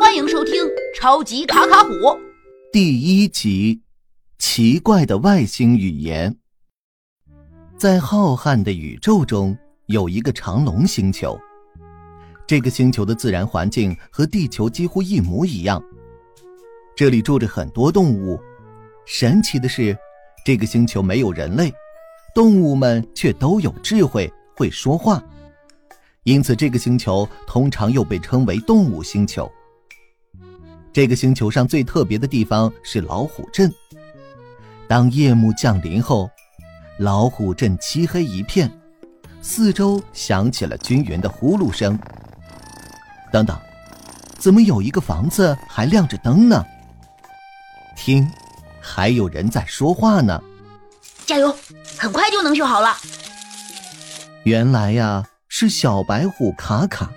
[0.00, 0.54] 欢迎收听
[0.94, 1.90] 《超级卡卡虎》
[2.72, 3.80] 第一集：
[4.38, 6.36] 奇怪的外星语言。
[7.76, 9.56] 在浩瀚的宇宙中，
[9.86, 11.38] 有一个长龙星球。
[12.46, 15.82] 这个星球的自然环境和地球几乎一模一样。
[16.94, 18.38] 这里住着很多动物。
[19.06, 19.96] 神奇的是，
[20.44, 21.72] 这个星球没有人类，
[22.34, 25.22] 动物们却都有智慧，会说话。
[26.28, 29.50] 因此，这个星球通常又被称为动物星球。
[30.92, 33.72] 这个星球上最特别的地方是老虎镇。
[34.86, 36.28] 当夜幕降临后，
[36.98, 38.70] 老虎镇漆黑一片，
[39.40, 41.98] 四周响起了均匀的呼噜声。
[43.32, 43.58] 等等，
[44.38, 46.62] 怎么有一个房子还亮着灯呢？
[47.96, 48.30] 听，
[48.82, 50.38] 还有人在说话呢。
[51.24, 51.56] 加油，
[51.96, 52.94] 很快就能修好了。
[54.42, 55.24] 原来呀，
[55.60, 57.12] 是小白虎卡卡。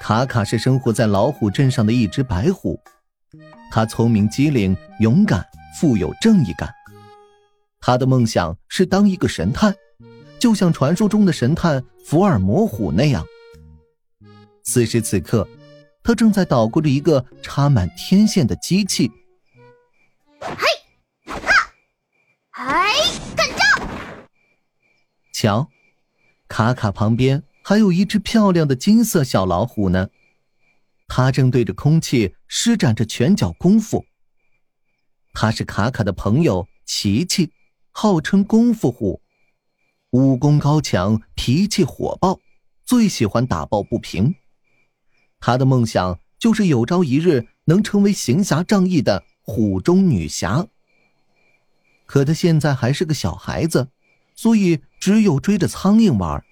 [0.00, 2.80] 卡卡是生活在老虎镇上的一只白虎，
[3.70, 5.46] 它聪明机灵、勇敢、
[5.78, 6.72] 富有正义感。
[7.78, 9.74] 他的梦想是当一个神探，
[10.38, 13.22] 就像传说中的神探福尔摩虎那样。
[14.64, 15.46] 此时此刻，
[16.02, 19.12] 他正在捣鼓着一个插满天线的机器。
[20.40, 20.56] 嘿，
[21.26, 21.70] 哈，
[22.52, 22.94] 哎，
[23.36, 23.86] 看招！
[25.34, 25.68] 瞧，
[26.50, 27.42] 卡卡旁边。
[27.62, 30.08] 还有一只漂亮的金色小老虎呢，
[31.06, 34.04] 它正对着空气施展着拳脚功夫。
[35.32, 37.52] 它是卡卡的朋友琪琪，
[37.92, 39.20] 号称功夫虎，
[40.10, 42.40] 武功高强，脾气火爆，
[42.84, 44.34] 最喜欢打抱不平。
[45.38, 50.66] 他的梦想就是有朝一日能成为行侠仗义的虎中女侠。
[52.06, 53.88] 可他现在还是个小孩子，
[54.34, 56.44] 所以只有追着苍蝇玩。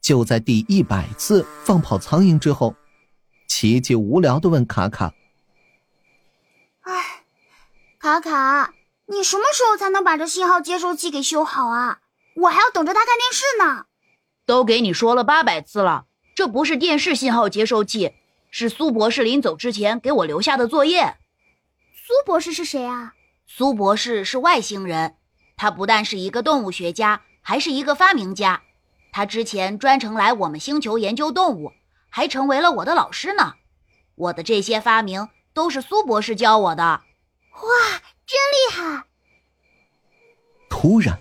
[0.00, 2.74] 就在第一百次放跑苍蝇之后，
[3.48, 5.12] 琪琪无聊的问卡卡
[6.82, 7.24] ：“哎，
[7.98, 8.72] 卡卡，
[9.06, 12.00] 你什么时候才能把这信号接收器给修好啊？
[12.36, 13.86] 我还要等着他看电视呢。”
[14.46, 18.12] 都给你说了八百次了，这不是电视信号接收器，
[18.50, 21.16] 是苏博士临走之前给我留下的作业。
[21.94, 23.14] 苏博士是谁啊？
[23.46, 25.14] 苏博士是外星人，
[25.62, 28.62] 他不但是一个动物学家，还是一个发明家。
[29.12, 31.70] 他之前专程来我们星球研究动物，
[32.10, 33.54] 还成为了我的老师呢。
[34.16, 36.82] 我的这些发明都是苏博士教我的。
[36.82, 37.02] 哇，
[38.26, 39.04] 真厉害！
[40.68, 41.16] 突然，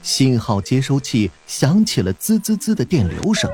[0.00, 3.50] 信号接收器响起了滋滋滋的电流声，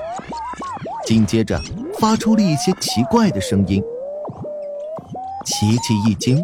[1.05, 1.61] 紧接着
[1.99, 3.83] 发出了一些奇怪的声音。
[5.45, 6.41] 琪琪一惊，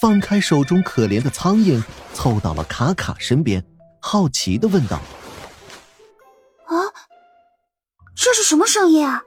[0.00, 3.64] 放开手中可怜的苍蝇，凑到了卡卡身边，
[4.00, 4.96] 好奇的问道。
[6.66, 6.74] 啊
[8.14, 9.22] 这是什么声音啊？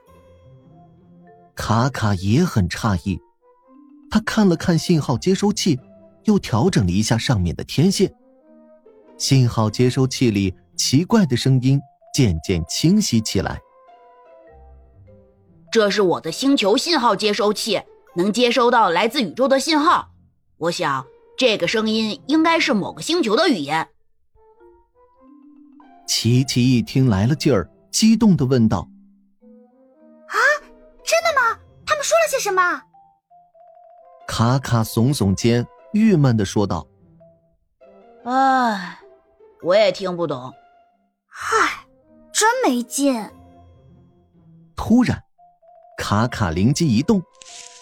[1.54, 3.18] 卡卡也很诧异，
[4.10, 5.78] 他看了看信号接收器，
[6.24, 8.12] 又调整了一下上面的天线。
[9.16, 11.80] 信号接收器里奇怪的声音
[12.14, 13.60] 渐渐清晰起来。
[15.70, 17.80] 这是我的星球信号接收器，
[18.16, 20.09] 能接收到来自宇宙的信号。
[20.60, 21.06] 我想，
[21.38, 23.88] 这个声音应该是某个星球的语言。
[26.06, 27.68] 琪琪一听来了劲儿。
[27.90, 28.88] 激动的问道
[30.28, 30.36] ：“啊，
[31.02, 31.58] 真的吗？
[31.84, 32.82] 他们说了些什么？”
[34.28, 36.86] 卡卡耸耸肩，郁闷的说道
[38.24, 38.98] ：“唉，
[39.62, 40.52] 我也听不懂。
[41.26, 41.84] 嗨，
[42.32, 43.28] 真没劲。”
[44.76, 45.20] 突然，
[45.98, 47.20] 卡卡灵机一动，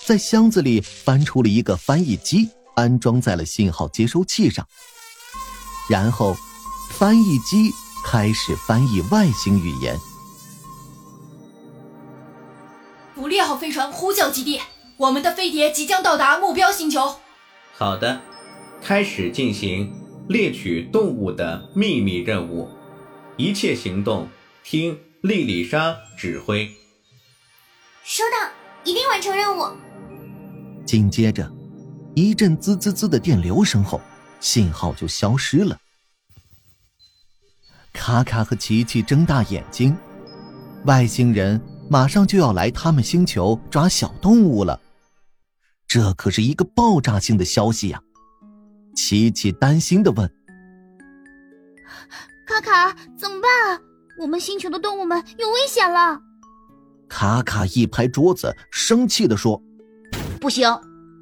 [0.07, 4.67] 在箱子里翻出了一个翻译机，安装在了信号接收器上，
[5.91, 6.37] 然后，
[6.93, 7.73] 翻译机。
[8.05, 9.99] 开始翻译外星语言。
[13.15, 14.63] 捕猎号飞船呼叫基地，
[14.97, 17.17] 我们的飞碟即将到达目标星球。
[17.75, 18.23] 好的，
[18.81, 19.93] 开始进行
[20.29, 22.71] 猎取动物的秘密任务，
[23.37, 24.29] 一切行动
[24.65, 26.71] 听莉莉莎指挥。
[28.05, 28.49] 收到，
[28.85, 29.67] 一定完成任务。
[30.87, 31.53] 紧接着，
[32.19, 34.01] 一阵滋滋滋的电流声后，
[34.41, 35.79] 信号就消失了。
[37.93, 39.97] 卡卡和琪琪睁大眼睛，
[40.85, 44.81] 外星人马上就要来他们星球抓小动物了，
[45.87, 48.03] 这可是一个爆炸性的消息呀！
[48.97, 50.29] 琪琪担心的问
[52.47, 53.81] ：“卡卡，怎么办啊？
[54.21, 56.21] 我们星球的动物们有危险了！”
[57.09, 59.63] 卡卡一拍桌子，生气的说
[60.41, 60.69] ：“不行，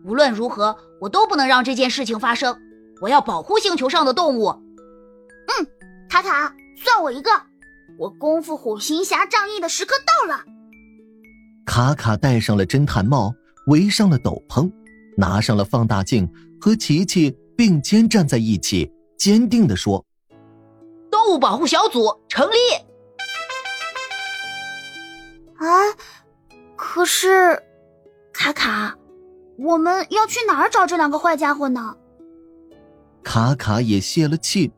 [0.05, 2.59] 无论如何，我都不能让这件事情发生！
[3.01, 4.49] 我要保护星球上的动物。”
[5.59, 5.67] 嗯，
[6.09, 6.55] 卡卡。
[6.79, 7.31] 算我一个，
[7.99, 10.45] 我功夫虎行侠仗义的时刻到了。
[11.65, 13.33] 卡卡戴上了侦探帽，
[13.69, 14.71] 围上了斗篷，
[15.17, 20.05] 拿上了放大镜，和琪琪并肩站在一起，坚定地说
[21.11, 22.57] ：“动物保护小组成立。”
[25.57, 25.67] 啊，
[26.77, 27.59] 可是，
[28.35, 28.95] 卡卡，
[29.59, 31.97] 我们要去哪儿找这两个坏家伙呢？
[33.23, 34.73] 卡卡也泄了气。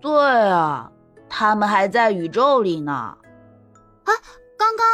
[0.00, 0.92] 对啊，
[1.28, 2.92] 他们还在宇宙里呢。
[2.92, 3.18] 啊，
[4.56, 4.86] 刚刚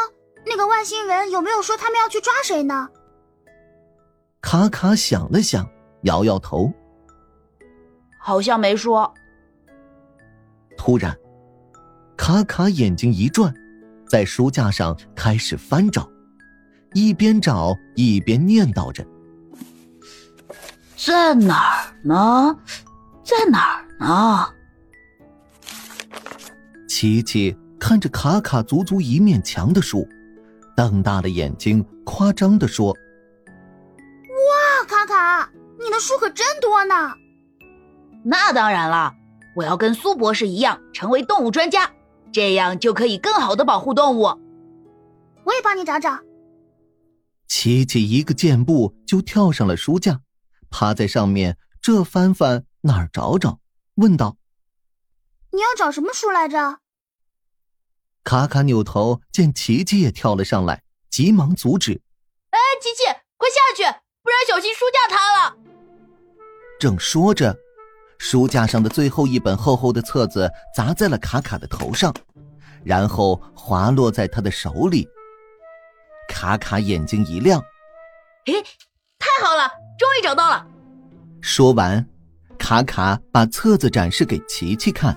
[0.46, 2.88] 那个外星人有没有说他们要去抓谁呢？
[4.40, 5.68] 卡卡想了想，
[6.02, 6.72] 摇摇头，
[8.18, 9.12] 好像没说。
[10.76, 11.16] 突然，
[12.16, 13.52] 卡卡眼睛一转，
[14.08, 16.08] 在书架上开始翻找，
[16.94, 19.04] 一边找一边念叨着
[20.96, 22.56] ：“在哪儿呢？
[23.24, 24.46] 在哪儿呢？”
[26.88, 30.08] 琪琪看着卡卡足足一面墙的书，
[30.76, 32.96] 瞪大了眼睛，夸张的说
[34.30, 35.50] ：“哇，卡卡，
[35.80, 37.12] 你的书可真多呢！”
[38.24, 39.12] 那当然了，
[39.56, 41.90] 我要跟苏博士一样成为动物专家，
[42.32, 44.22] 这样就可以更好的保护动物。
[45.42, 46.18] 我也帮你找找。
[47.46, 50.20] 琪琪一个箭步就跳上了书架，
[50.70, 53.60] 趴在上面这翻翻哪儿找找，
[53.96, 54.36] 问道
[55.52, 56.80] ：“你要找什么书来着？”
[58.24, 62.00] 卡卡扭头见琪琪也跳了上来，急忙阻止
[62.50, 63.04] ：“哎，琪琪，
[63.36, 63.82] 快下去，
[64.22, 65.56] 不然小心书架塌了。”
[66.80, 67.56] 正说着，
[68.18, 72.12] 书架上的最后一本厚厚的册子砸在了卡卡的头上，
[72.82, 75.06] 然后滑落在他的手里。
[76.44, 77.58] 卡卡眼睛一亮
[78.44, 78.62] ：“嘿，
[79.18, 79.66] 太好了，
[79.98, 80.66] 终于找到了！”
[81.40, 82.06] 说完，
[82.58, 85.16] 卡卡把册子展示给琪琪看：“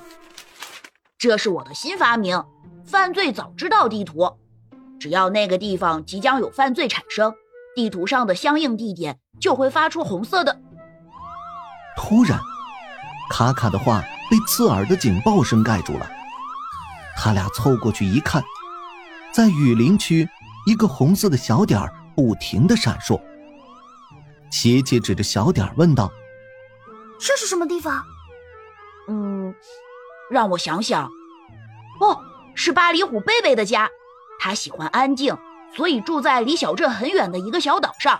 [1.19, 2.41] 这是我的新发明。”
[2.88, 4.38] 犯罪早知道地图，
[4.97, 7.35] 只要那个地方即将有犯罪产生，
[7.75, 10.62] 地图上的相应地点就会发出红色的。
[11.97, 12.39] 突然，
[13.29, 14.01] 卡卡的话
[14.31, 16.09] 被刺耳的警报声盖住了。
[17.18, 18.41] 他俩凑过去一看，
[19.33, 20.29] 在雨林区，
[20.68, 23.18] 一个红色的小点儿不停的闪烁。
[24.52, 26.12] 琪琪指着小点问道
[27.18, 28.04] ：“这是什么地方
[29.08, 29.56] ？”“嗯，
[30.30, 31.10] 让我想想。
[32.02, 32.22] 哦。”
[32.60, 33.88] 是巴里虎贝贝的家，
[34.40, 35.38] 他喜欢安静，
[35.75, 38.20] 所以住在离小镇很远的一个小岛上。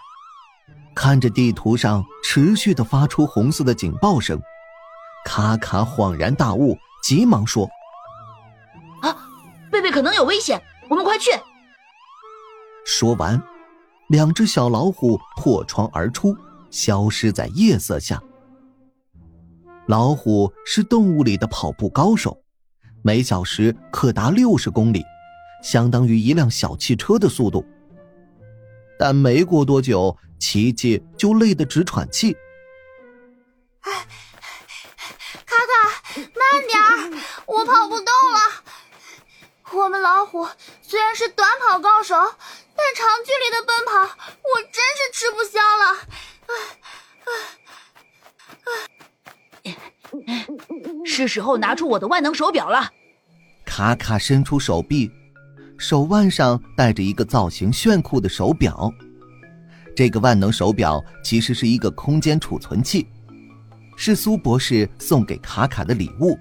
[0.96, 4.40] 看着地图上持续的发出红色的警报声，
[5.26, 7.68] 卡卡恍然大悟，急忙说
[9.02, 9.18] ：“啊，
[9.72, 11.32] 贝贝可能有危险，我们快去！”
[12.90, 13.40] 说完，
[14.08, 16.34] 两只小老虎破窗而出，
[16.72, 18.24] 消失在夜色下。
[19.88, 22.42] 老虎是动物里的跑步高手。
[23.04, 25.04] 每小时可达六十公里，
[25.62, 27.66] 相当于一辆小汽车的速度。
[28.98, 32.38] 但没过多久，琪琪就累得直喘气。
[33.82, 33.92] 卡
[35.46, 38.40] 卡，慢点儿，我跑不动了。
[39.74, 40.48] 我们老虎
[40.82, 42.16] 虽然是短跑高手，
[42.78, 45.84] 但长距离的奔跑，我真是吃不消了。
[51.06, 52.90] 是时候拿出我的万能手表了。
[53.66, 55.12] 卡卡伸出手臂，
[55.78, 58.94] 手腕上戴着一个造型炫酷的手表。
[59.96, 63.08] 这个万能手表其实是一个空间储存器，
[63.98, 66.38] 是苏博士送给卡卡的礼物，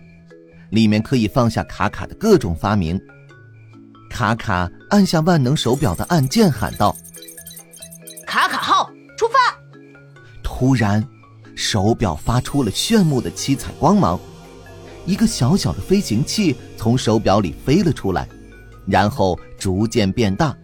[0.71, 3.01] 里面可以放下卡卡的各种发明。
[4.11, 6.97] 卡卡按下万能手表的按键，喊道
[8.27, 9.57] ：“卡卡号，出发！”
[10.43, 11.07] 突然。
[11.59, 14.21] 手表发出了炫目的七彩光芒，
[15.07, 18.29] 一个小小的飞行器从手表里飞了出来，
[18.87, 20.55] 然后逐渐变大，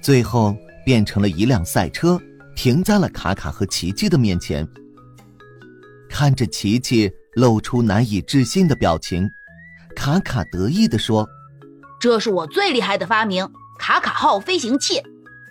[0.00, 2.16] 最后变成了一辆赛车，
[2.54, 4.64] 停在了卡卡和琪琪的面前。
[6.08, 9.28] 看着琪琪露出难以置信的表情，
[9.96, 11.28] 卡卡得意地说
[12.00, 15.02] ：“这是我最厉害的发明——卡卡号飞行器，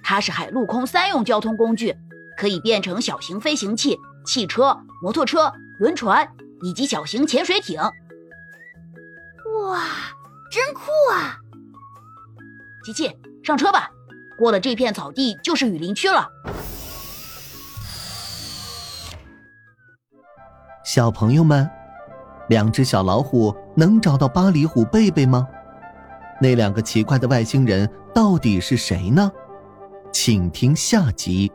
[0.03, 1.95] 它是海陆空三用交通工具，
[2.35, 6.27] 可以变成小型飞行器。”汽车、摩托车、轮船
[6.61, 9.79] 以及小型潜水艇，哇，
[10.51, 11.37] 真酷啊！
[12.85, 13.89] 琪琪，上车吧，
[14.37, 16.27] 过了这片草地就是雨林区了。
[20.83, 21.67] 小朋友们，
[22.49, 25.47] 两只小老虎能找到巴黎虎贝贝吗？
[26.41, 29.31] 那两个奇怪的外星人到底是谁呢？
[30.11, 31.51] 请听下集。